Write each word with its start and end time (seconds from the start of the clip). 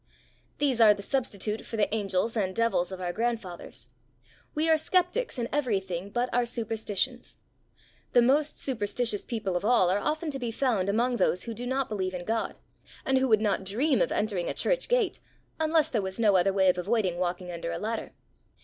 These 0.57 0.81
are 0.81 0.95
the 0.95 1.03
substitute 1.03 1.63
for 1.63 1.77
the 1.77 1.93
angels 1.93 2.35
and 2.35 2.55
devils 2.55 2.91
of 2.91 2.99
our 2.99 3.13
grandfathers. 3.13 3.89
We 4.55 4.67
are 4.67 4.75
sceptics 4.75 5.37
in 5.37 5.47
everything 5.53 6.09
but 6.09 6.27
our 6.33 6.43
superstitions. 6.43 7.37
The 8.13 8.23
most 8.23 8.57
superstitious 8.57 9.23
people 9.23 9.55
of 9.55 9.63
all 9.63 9.91
are 9.91 9.99
often 9.99 10.31
to 10.31 10.39
be 10.39 10.49
found 10.49 10.89
among 10.89 11.17
those 11.17 11.43
who 11.43 11.53
do 11.53 11.67
not 11.67 11.87
believe 11.87 12.15
in 12.15 12.25
God, 12.25 12.57
and 13.05 13.19
who 13.19 13.27
would 13.27 13.41
not 13.41 13.63
dream 13.63 14.01
of 14.01 14.11
entering 14.11 14.49
a 14.49 14.55
church 14.55 14.89
gate 14.89 15.19
unless 15.59 15.87
there 15.89 16.01
was 16.01 16.19
no 16.19 16.35
other 16.35 16.51
way 16.51 16.67
of 16.67 16.79
avoiding 16.79 17.19
walking 17.19 17.51
under 17.51 17.71
a 17.71 17.77
ladder. 17.77 18.11